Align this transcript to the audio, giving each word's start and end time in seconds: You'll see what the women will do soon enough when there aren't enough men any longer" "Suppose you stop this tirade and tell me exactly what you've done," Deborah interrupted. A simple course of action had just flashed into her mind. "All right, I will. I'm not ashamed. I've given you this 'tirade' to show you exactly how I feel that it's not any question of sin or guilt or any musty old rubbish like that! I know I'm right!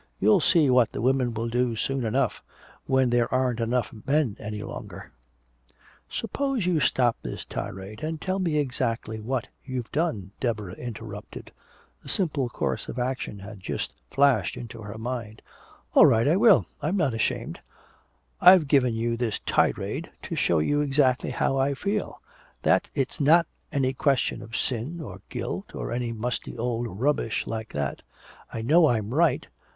You'll 0.19 0.41
see 0.41 0.67
what 0.71 0.91
the 0.93 0.99
women 1.03 1.31
will 1.31 1.47
do 1.47 1.75
soon 1.75 2.03
enough 2.05 2.41
when 2.87 3.11
there 3.11 3.31
aren't 3.31 3.59
enough 3.59 3.93
men 4.07 4.35
any 4.39 4.63
longer" 4.63 5.11
"Suppose 6.09 6.65
you 6.65 6.79
stop 6.79 7.17
this 7.21 7.45
tirade 7.45 8.01
and 8.01 8.19
tell 8.19 8.39
me 8.39 8.57
exactly 8.57 9.19
what 9.19 9.47
you've 9.63 9.91
done," 9.91 10.31
Deborah 10.39 10.73
interrupted. 10.73 11.51
A 12.03 12.09
simple 12.09 12.49
course 12.49 12.87
of 12.89 12.97
action 12.97 13.37
had 13.37 13.59
just 13.59 13.93
flashed 14.09 14.57
into 14.57 14.81
her 14.81 14.97
mind. 14.97 15.43
"All 15.93 16.07
right, 16.07 16.27
I 16.27 16.35
will. 16.35 16.65
I'm 16.81 16.97
not 16.97 17.13
ashamed. 17.13 17.59
I've 18.41 18.67
given 18.67 18.95
you 18.95 19.15
this 19.17 19.39
'tirade' 19.45 20.09
to 20.23 20.35
show 20.35 20.57
you 20.57 20.81
exactly 20.81 21.29
how 21.29 21.57
I 21.57 21.75
feel 21.75 22.23
that 22.63 22.89
it's 22.95 23.19
not 23.21 23.45
any 23.71 23.93
question 23.93 24.41
of 24.41 24.57
sin 24.57 24.99
or 24.99 25.21
guilt 25.29 25.75
or 25.75 25.91
any 25.91 26.11
musty 26.11 26.57
old 26.57 26.87
rubbish 26.87 27.45
like 27.45 27.71
that! 27.73 28.01
I 28.51 28.63
know 28.63 28.87
I'm 28.87 29.13
right! 29.13 29.47